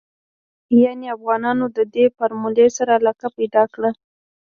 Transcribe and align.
يانې 0.81 1.07
افغانانو 1.17 1.65
ددې 1.77 2.05
فارمولې 2.17 2.67
سره 2.77 2.91
علاقه 2.99 3.27
پيدا 3.37 3.63
کړې. 3.73 3.89